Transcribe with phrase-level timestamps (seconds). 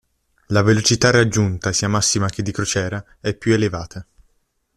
[0.47, 4.03] La velocità raggiunta sia massima che di crociera è più elevata.